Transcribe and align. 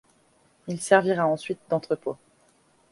Il 0.67 0.81
servira 0.81 1.27
ensuite 1.27 1.59
d'entrepôt. 1.69 2.17